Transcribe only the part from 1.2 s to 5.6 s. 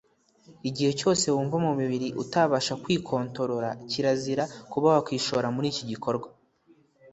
wumva mu mubiri utabasha kwikontorola kirazira kuba wakwishora